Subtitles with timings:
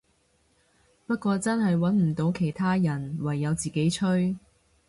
[1.05, 4.35] 不過真係穩唔到其他人，唯有自己吹